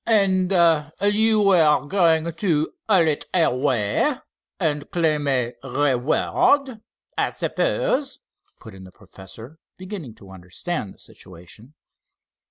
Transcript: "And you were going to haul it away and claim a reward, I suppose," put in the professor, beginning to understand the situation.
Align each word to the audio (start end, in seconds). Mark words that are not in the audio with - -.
"And 0.07 0.51
you 0.99 1.43
were 1.43 1.85
going 1.87 2.31
to 2.35 2.73
haul 2.89 3.07
it 3.07 3.27
away 3.35 4.13
and 4.59 4.89
claim 4.89 5.27
a 5.27 5.53
reward, 5.63 6.81
I 7.15 7.29
suppose," 7.29 8.17
put 8.59 8.73
in 8.73 8.83
the 8.83 8.91
professor, 8.91 9.59
beginning 9.77 10.15
to 10.15 10.31
understand 10.31 10.95
the 10.95 10.97
situation. 10.97 11.75